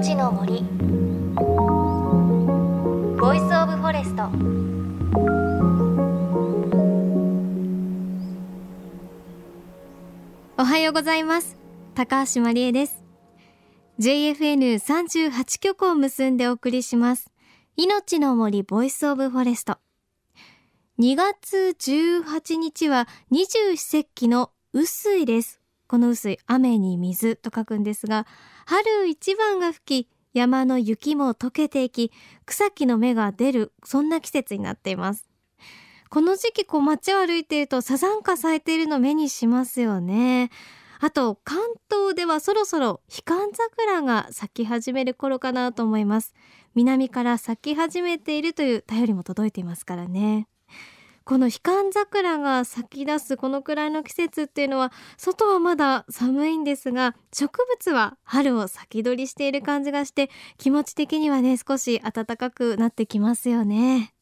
[0.00, 0.62] 命の森。
[3.20, 4.30] Voice of Forest。
[10.56, 11.58] おはようございます。
[11.94, 13.04] 高橋真理恵です。
[13.98, 17.30] JFN38 局を結んでお送りします。
[17.76, 19.76] 命の森 Voice of Forest。
[20.98, 25.59] 2月18日は二十四節気の雨水です。
[25.90, 28.24] この雨水雨に水と書くんですが
[28.64, 32.12] 春一番が吹き山の雪も溶けていき
[32.46, 35.28] 草木の芽が出るそんな季節になっています。
[36.08, 40.50] この時期こう街を歩いているとサザンカ咲いているの目にしますよね。
[41.00, 41.58] あと関
[41.90, 46.34] 東ではそろそろ悲観桜が咲き始める頃かなと思います。
[46.76, 50.46] 南から咲き始めているという便りも届いていますからね。
[51.24, 64.14] この悲観桜が咲き出すこのくらいの季節っていうのは外はまだ寒いんですが植物は春を先取りしている感じがして気持ち的にはね少し暖かくなってきますよね。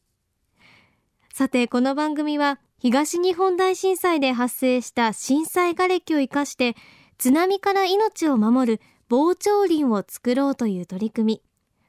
[1.33, 6.75] さてこの番組は東日本大震災で発生した震災瓦礫を生かして
[7.17, 11.41] 津波から命を守る防潮林を作ろうという取り組み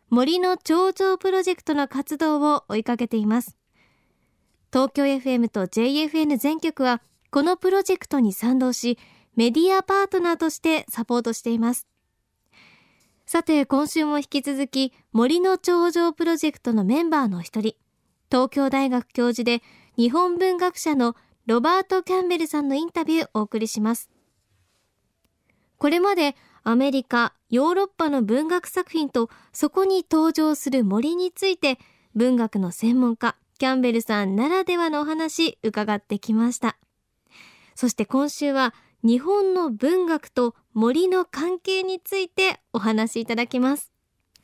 [0.08, 3.59] 森の頂上プロジェクトの活動を追いかけています。
[4.72, 8.98] 東京 FM と JFN 全局はこのプロジェクトに賛同し
[9.34, 11.88] メディアパートナーとしてサポートしています。
[13.26, 17.74] さて今週も引き続き森の頂上プロジェクトのメンバーの一人
[18.30, 19.62] 東京大学教授で
[19.96, 24.08] 日本文学者のロバート・キャンベルさんのインタビューをお送りします。
[25.78, 31.78] これまでアメリカヨーロッパの文学作品とそこに登場する森について
[32.14, 36.78] 文学の専門家キャンベルさんならではのお話伺ってきました。
[37.74, 43.92] そして今週は日本の文学と森の関係についてお話しいただきます。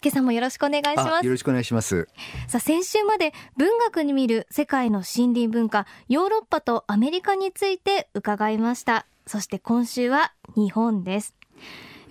[0.03, 1.25] 今朝もよろしくお願いします。
[1.25, 2.09] よろしくお願いします。
[2.47, 9.07] さあ先週まで文学に見る世界の森林文化ヨーロッパとアメリカについて伺いました。
[9.27, 11.35] そして今週は日本です。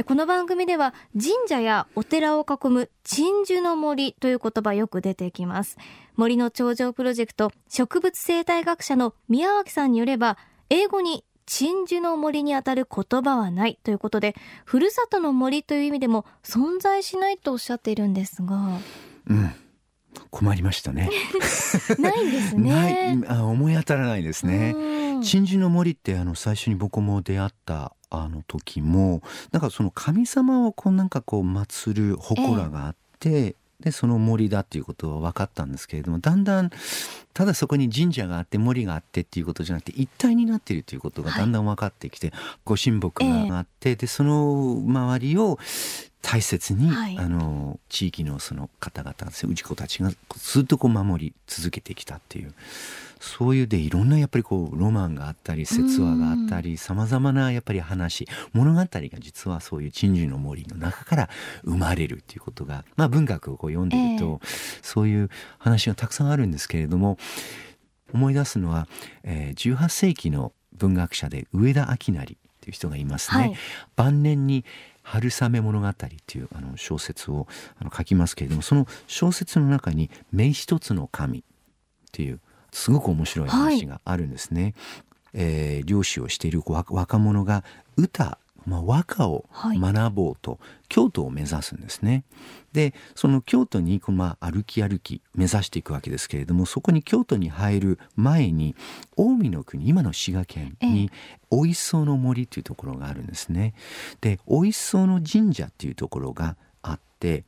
[0.03, 5.77] この番組では神社やお寺を囲む鎮守の森という言葉よく出てきます
[6.15, 10.37] 森の頂上プロジェクト植物生態学者の宮脇さんによれば
[10.69, 18.79] 英語に鎮守の森にあたる言葉はないということでふるさとの森という意味でも存在しないとおっしゃっているんですが、
[19.27, 19.51] うん、
[20.31, 21.09] 困りましたね。
[21.99, 23.23] ないんですね。
[23.27, 24.75] あ思い当たらないですね。
[25.21, 29.21] 鎮守の森ってあの最初に僕も出会ったあの時も
[29.51, 36.69] なんかその神様をこうなんかこう祀る祠があって、ええ、でその森だっていうことは分かったんですけれどもだんだん
[37.33, 45.59] ただそこに神社があって森があってっていうことじゃなくて一体になっているということがだんだん分かってきて、はい、ご神木があって、え、でその周りを
[46.21, 52.53] 大切に、はい、あの地域のその方々氏子たちがずっとこう守り続けてきたっていう
[53.19, 58.87] そういうでいろんなやっぱりこうロマンがあったり説話があったりさまざまなやっぱり話物語が
[59.19, 61.29] 実はそういう鎮守の森の中から
[61.63, 67.17] 生まれるっていうことが、まあ、文学をこう読んでると、えー、そういう話がたくさんあるんですけれども
[68.13, 68.87] 思い出すのは、
[69.23, 73.41] えー、18世紀の文学者で上田明成っていう人がいますね。
[73.41, 73.55] はい、
[73.95, 74.65] 晩年に
[75.03, 76.05] 春雨物語って
[76.37, 77.47] いうあの小説を
[77.79, 81.43] あの書きますけれどもその小説の中に「目一つの神」っ
[82.11, 82.39] ていう
[82.75, 84.63] すごく面白い話があるんですね。
[84.63, 84.73] はい、
[85.35, 87.63] えー、漁師をしている若者が
[87.95, 90.59] 歌まあ、和歌を学ぼうと、はい、
[90.89, 92.23] 京都を目指すんですね。
[92.73, 98.75] でその京都にまあ歩き歩き目指していくわけですけれどもそこに京都に入る前に
[99.15, 101.11] 近江の国今の滋賀県に
[101.51, 103.75] おいしそうの森というところがあるんですね。
[104.19, 107.45] でおいしそうの神社っていうところがあって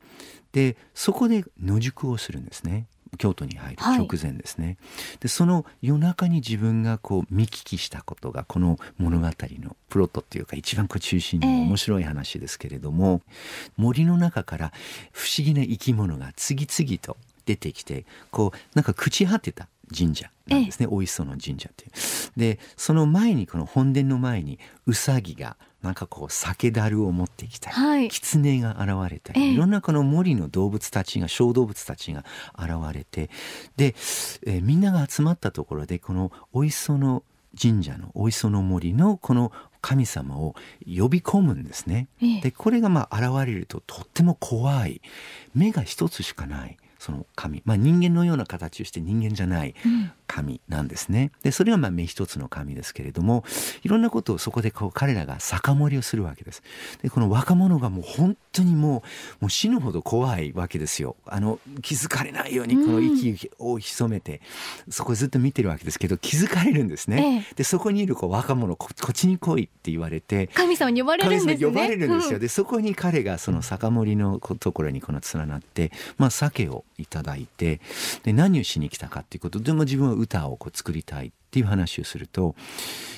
[0.52, 2.86] でそこで野宿をするんですね。
[3.16, 4.76] 京都に入る直前ですね、はい、
[5.20, 14.72] でその夜中に自分がこう見聞きしたことがこの物語のプロットっていうか一番こう中心の面白い話ですけれども、えー、森の中から
[15.12, 17.16] 不思議な生き物が次々と
[17.46, 21.90] 出てきてこうなんか朽ち果てた神社なんですね、ええ、大磯の神社っていう。
[22.36, 32.24] でその前にこの本殿の前にうさぎがなんかこう酒樽を持ってきたり、はい、狐が現れたり、いろんなこの森の動物たちが小動物たちが
[32.58, 33.30] 現れて
[33.76, 33.94] で、
[34.46, 37.22] えー、みんなが集まったところでこのお磯の
[37.60, 40.54] 神社のお磯の森のこの神様を
[40.84, 42.08] 呼び込むんですね。
[42.42, 45.00] でこれがまあ現れるととっても怖い。
[45.54, 46.76] 目が一つしかない
[47.08, 49.74] その神、まあ、人間のような形をして人間じゃない、
[50.28, 51.32] 神なんですね。
[51.42, 53.44] でそれがまあ目一つの神ですけれども
[53.82, 56.62] いろんなことをそこでこう彼らが酒盛りをするわけです。
[57.02, 59.02] でこの若者がもう本当にも
[59.40, 61.16] うもう死ぬほど怖いわけですよ。
[61.26, 64.42] あの気づかれないようにこの息を潜めて、
[64.86, 67.44] うん、そこずっと見てるわけですけど気づかれるんですね。
[67.46, 71.56] ええ、でそこにいるこう若者こっちに来いって言われて神様に呼ばれるんですね。
[71.56, 72.38] 呼ばれるんですよ。
[72.38, 77.80] でそこに彼がその酒盛りのところにこの連なって、まあ、酒をいただいて
[78.24, 82.54] で何をしに来たかっていうことでも自分は歌をこう作りたいっていう話をすると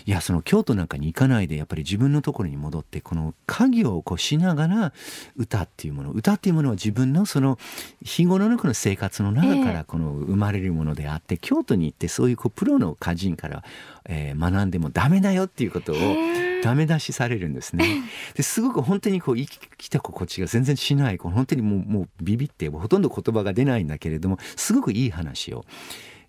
[0.06, 4.92] いやその京都なんかに行かないでやっぱり自分のところに戻ってこの家業をこうしながら
[5.36, 7.58] 歌っていうもの歌っていうものは自分のその
[8.04, 13.64] 日頃のこの生活の中からこの生まれるものであって、えー、京都に行ってそういうこうプロの歌人から、
[14.08, 15.96] えー、学んでもダメだよっていうことを
[16.62, 18.02] ダメ出しされるんですね。
[18.34, 25.64] ですごく本当にこう生きた心地が全然しないこう本当にもうもうビビってほとんど言葉が出ないんだけれどもすごくいい話を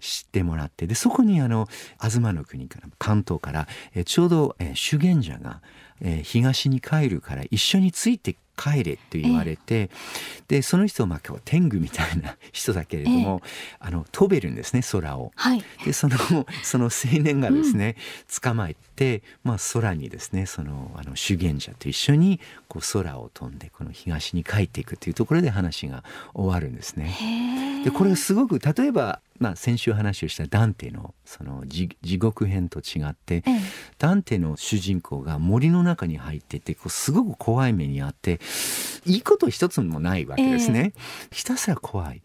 [0.01, 1.69] 知ってもらってでそこにあの
[2.01, 5.61] 東の国から関東から、えちょうど、え修験者が、
[6.01, 9.89] え東に帰るから一緒について帰れと言われて、
[10.47, 13.41] でその人はまあ今日天狗みたいな 人だけれども、
[13.79, 15.31] あの飛べるんですね空を。
[15.35, 16.17] はい、でその
[16.63, 17.95] その青年がですね、
[18.29, 26.03] うん、捕まえて、まあ、空にですねそのあの修験者と一緒にこう空を飛んでこの東に帰っていくというところで話が
[26.33, 27.81] 終わるんですね。
[27.83, 31.89] でこれがすごく例えばまあ、先週話をしたダンテのその地
[32.19, 33.59] 獄編と違って、ええ、
[33.97, 38.39] ダンテの主人公が森の中に入っててこうすごく怖い目にあって
[39.03, 40.93] いいこと一つもないわけですね。
[40.95, 40.99] え、
[41.31, 42.21] ひたすら怖い。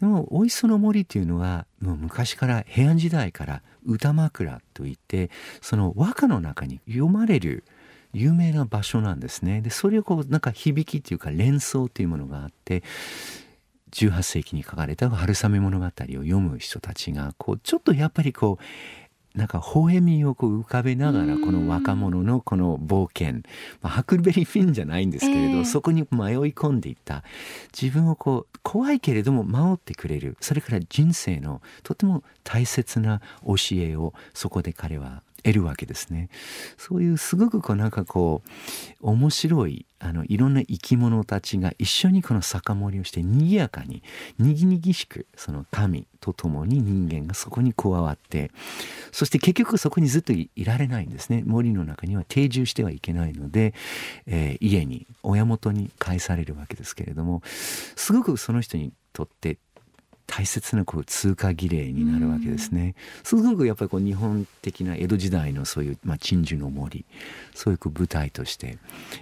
[0.00, 5.30] でもお磯の森っていうのはもう昔から平安時代から歌枕といって
[5.62, 7.64] その和歌の中に読まれる
[8.12, 9.62] 有名な場所なんですね。
[9.62, 12.82] でそれをこうなんか響きっていうか連想というものがあって
[13.94, 18.64] 18世紀に書かれた春雨物語を読む人たちがこうちょっとやっぱりこう
[19.38, 23.42] なんか微笑みをこう浮かべながらこの若者のこの冒険、
[23.82, 27.24] まあ、ハクルベリーフィンじゃないんですけれど、えー、そこに迷い込んでいった
[27.72, 30.36] 自分をこう怖いけれども守ってくれる。
[30.40, 36.30] それから人生のとても大切な教えをそこで彼は得るわけですね。
[36.76, 38.42] そういうすごくこうなんかこ
[39.00, 44.02] う面白いあのいろんな生き物たちが一緒にこの酒盛りをして賑やかに
[44.38, 48.50] にぎにぎしくその神と共に人間がそこに加わって
[49.12, 53.72] そして結局そこにずっといられないんですね森の中には定住してはいけないので、
[54.26, 59.58] えー、家に親元に返されるわけですけれどもすごくその人にとって
[60.36, 62.96] 大切なこう通過儀礼になるわけですね。
[63.22, 67.04] すごくやっぱりこう日本的な江戸時代のそういう、まあ、鎮守の森
[67.54, 68.78] そういう舞台として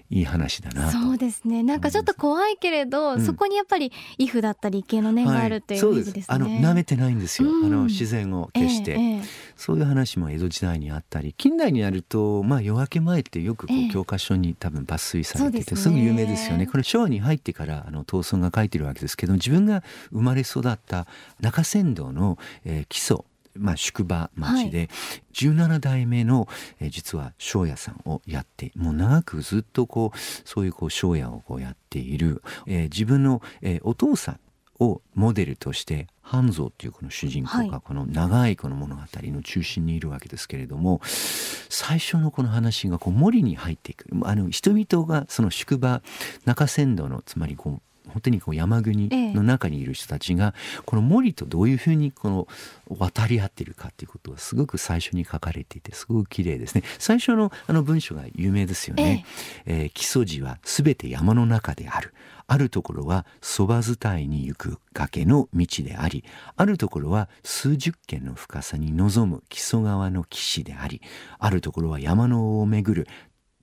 [0.08, 1.62] いい話だなそうですね。
[1.62, 6.12] なんかちょっと怖いけれど、うん、そこにやっぱり威風だったり系の念があるっていうね。
[6.12, 9.20] はい、あの舐めてないんですよ、うん、あの自然を決して、えーえ。
[9.20, 9.24] ー、
[9.54, 16.66] そういう話も江戸時代にあったり近代になると、まあ、夜明け前ってよくこう教科書に多分抜粋されてて、えー、すぐ有名ですよね。
[16.66, 21.01] これ昭和に入ってからあの東村が書いてるわけですけど自分が生まれ育った
[21.40, 24.88] 中山道の、えー、基礎まあ、宿場町で
[25.34, 26.48] 17代目の、
[26.80, 30.18] え実は庄屋さんをやってもう長くずっとこう
[30.48, 34.40] そういうこう庄屋をこうやっている、えー、自分の、えー、お父さん
[34.80, 44.06] をモデルとして半蔵っていうこの主人公がこの長いこの物語の中心にいるわけですけれども、最初のこの話がこう森に入っていく。
[44.22, 46.02] あの人々がその宿場
[46.44, 50.54] 中山道のつまりこう本当にこう山国の中にいる人たちが、
[50.84, 52.48] この森とどういうふうにこの
[52.88, 56.82] 渡り合っているかっていうことがすごく最初に書かれていてすごく綺麗ですね。
[56.98, 59.24] 最初のあの文章が有名ですよね、
[59.66, 59.86] ええ。
[59.86, 62.12] ー、基礎地はすべて山の中である。
[62.46, 66.24] あるところはそば伝いに行く崖の道であり
[66.56, 71.00] あるところは数十軒の深さに望む木曽川の岸であり
[71.38, 73.08] あるところは山の尾をめぐる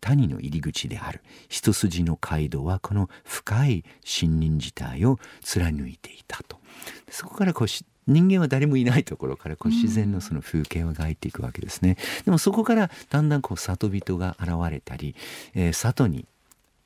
[0.01, 1.21] 谷の入り口である。
[1.47, 6.59] 一筋の街道はこの深い森林自体を貫いていたと。
[7.09, 7.67] そこからこう
[8.07, 15.15] 人間は誰もいないところからこう自然のその風景を描いていくわけですね、でもそこからだんだんこう里人が現れたり、
[15.53, 16.25] えー、里に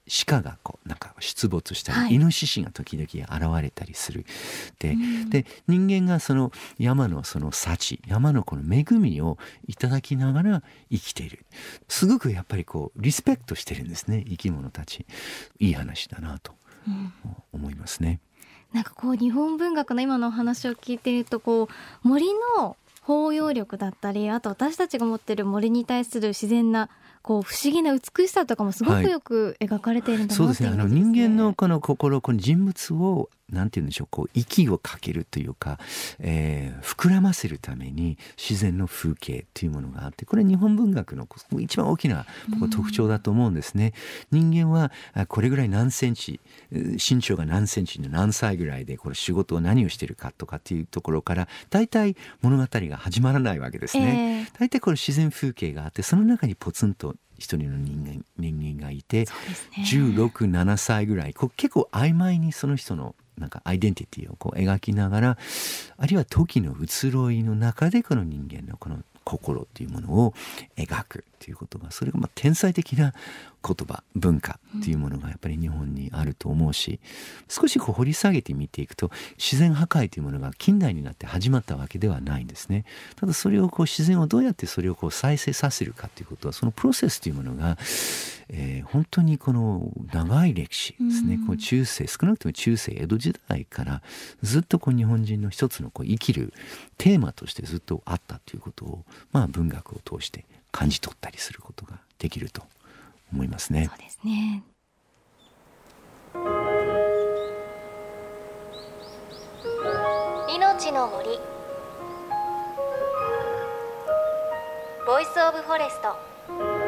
[0.05, 4.25] 鹿がこうなんか出没したり、はい、イノシシが時々現れたりする。
[4.79, 4.95] で,、
[5.29, 11.45] で人間がその山のその幸山のこの恵みをいただきながら生きている。
[11.87, 15.05] すごくやっぱりこうリスペクトしてるんですね生き物たち。
[15.59, 16.51] いい話だなと
[17.53, 18.19] 思いますね。
[18.71, 21.69] うん、なんかこう日本文学の今のお話を聞いているとこ
[22.03, 26.89] う森の包容力だったりあと私たちが持ってる森に対する自然な
[27.23, 30.81] こう不思議な美しさとかもすごくよく描かれているんだな、はい、そうですね。
[30.81, 35.79] あの人間のこの心この人物をなんて言うんでしょうこう息をかけるというか、
[36.19, 41.27] えー、膨らませるために自然の風景というものがあってこれ日本文学の
[41.59, 42.25] 一番大きな
[42.71, 43.93] 特徴だと思うんですね。
[44.31, 44.91] 人間は
[45.27, 46.39] これぐらい何センチ
[46.71, 54.47] 身長が何センチの何歳ぐらいでこれ仕事を何をしてるかとかっていうところから大体物語が始まらないわけですね。
[54.47, 59.27] えー、大体これ自然風景があってその中にポツンと一人の人間人間がいて、ね、
[59.77, 61.33] 167歳ぐらい。
[61.55, 65.37] 結構曖昧にその人のなんかアイデンティティをこう描きながら
[65.97, 70.33] あるいは時の移ろいの中でこの人間のこの心っていうものを
[70.75, 71.25] 描く。
[71.43, 73.13] っていうことがそれがまあ天才的な
[73.67, 77.01] 言葉文化っていうものがやっぱり日本にあると思うし
[77.49, 82.85] 少しこう掘り下げて見ていくと自然破壊というものが近代になって始まったわけではないんですね。
[83.17, 87.77] ただそれをこう自然をどうやってそれをこう再生させるかということはそのプロセスというものが、
[88.55, 94.03] えー、本当にこの長い歴史ですね、こう中世少なくとも中世江戸時代から
[94.43, 96.53] ずっとこう日本人の一つのこう生きる
[96.97, 102.61] テーマとしてずっとあったということを、まあ、文学を通して感じ取ったりすることができると
[103.33, 103.89] 思いますね。
[103.89, 104.63] そうですね。
[110.55, 111.39] 命の森。
[115.07, 116.82] Voice of Forest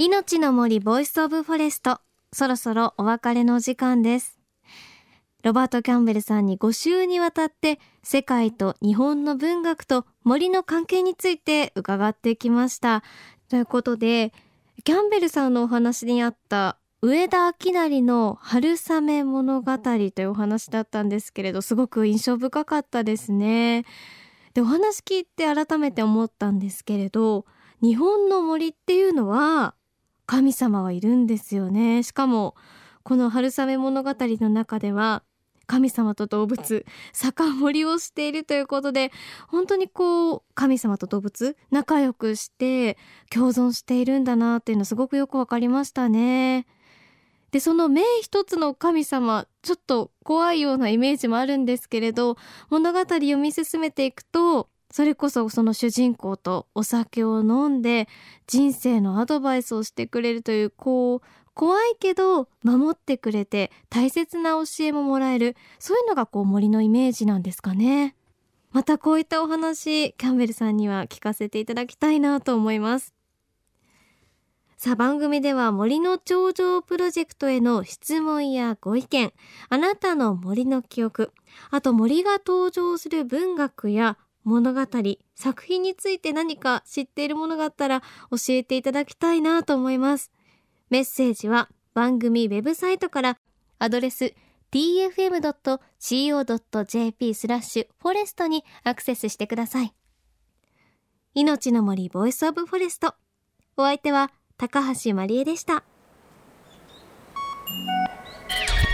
[0.00, 1.98] 命の森 Voice of Forest
[2.32, 4.38] そろそろお別れの時間です
[5.42, 13.02] ロバート・キャンベルさんに5週にわたって世界と日本の文学と森の関係について伺ってきました。
[13.48, 14.32] ということで、
[14.84, 23.84] キャンベルさんのお話にあった上田明成の春雨物語というお話だったんですけれど、すごく印象深かったですね。
[24.54, 27.46] で、お話聞いて改めて思ったんですけれど、
[27.80, 29.74] 日本の森っていうのは
[30.28, 32.02] 神様はいるんですよね。
[32.02, 32.54] しかも、
[33.02, 35.22] この春雨物語の中では
[35.66, 39.10] 神様と動物酒盛りをしているということで
[39.48, 42.98] 本当にこう神様と動物仲良くして
[43.30, 46.66] 共存しているんだなっていうのすごくよくわかりましたね。
[47.50, 52.36] でその目一つの神様ちょっと怖いようなイメージもあるんですけれど
[52.68, 58.08] 物語読み進めていくとそれこそその主人公とお酒を飲んで
[58.46, 61.20] 人生のアドバイスをしてくれるというこう
[61.54, 68.14] 怖いけど守ってくれて大切な教えももらえるそういうのがこう森のイメージなんですかね。
[68.70, 73.14] またこういったお話キャンベルさんには聞かせていただきたいなと思います。
[74.76, 79.32] さあ番組では森の頂上プロジェクトへの質問やご意見
[79.68, 81.32] あなたの森の記憶
[81.72, 84.16] あと森が登場する文学や
[84.48, 84.80] 物語
[85.34, 88.00] 作品について何か知っているものがあったら
[88.30, 90.32] 教えていただきたいなと思います
[90.90, 93.38] メッセージは番組ウェブサイトから
[93.78, 94.34] アドレス
[94.72, 95.74] tfm.co.jp
[97.34, 99.94] スラッシュ forest にアクセスしてください。
[101.34, 103.14] 命の森 Voice of Forest。
[103.76, 105.84] お相手は高橋まりえでした。